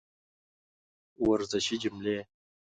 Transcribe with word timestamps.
ورزشي 1.27 1.75
جملې 1.81 2.17